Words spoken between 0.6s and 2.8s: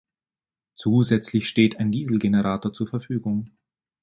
Zusätzlich steht ein Dieselgenerator